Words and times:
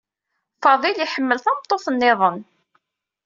Faḍil 0.63 0.97
yḥemmel 1.05 1.39
tameṭṭut 1.41 1.85
niḍen. 1.91 2.39